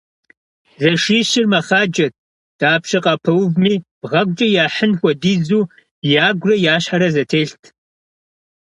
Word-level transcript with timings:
Зэшищыр 0.81 1.45
мэхъаджэт, 1.51 2.13
дапщэ 2.59 2.99
къапэувми 3.03 3.75
бгъэгукӀэ 4.01 4.47
яхьын 4.65 4.91
хуэдизу 4.99 5.69
ягурэ 6.27 6.55
я 6.73 6.75
щхьэрэ 6.83 7.09
зэтелът. 7.13 7.63